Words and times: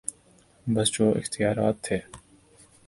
بس 0.67 0.87
جو 0.91 1.05
اختیارات 1.19 1.75
تھے۔ 1.83 1.97